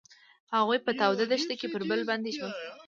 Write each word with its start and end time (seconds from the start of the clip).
هغوی 0.55 0.79
په 0.85 0.91
تاوده 0.99 1.25
دښته 1.31 1.53
کې 1.59 1.67
پر 1.73 1.81
بل 1.89 1.99
باندې 2.09 2.29
ژمن 2.35 2.51
شول. 2.59 2.69